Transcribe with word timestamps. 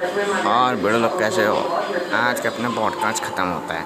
और 0.00 0.76
बड़े 0.76 0.98
लोग 0.98 1.18
कैसे 1.18 1.44
हो? 1.46 1.56
आज 2.14 2.40
का 2.40 2.48
अपना 2.50 2.68
पॉडकास्ट 2.68 3.24
ख़त्म 3.24 3.44
होता 3.44 3.74
है। 3.74 3.84